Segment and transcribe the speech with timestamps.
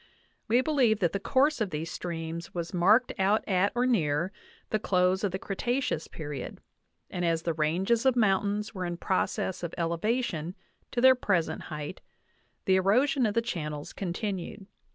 [0.47, 4.31] We believe that the course of these streams was marked out at or near
[4.71, 6.59] the close of the Cretaceous period,
[7.11, 10.55] and as the ranges of mountains were in process of elevation
[10.89, 12.01] to their pres ent height
[12.65, 14.65] the erosion of the channels continued.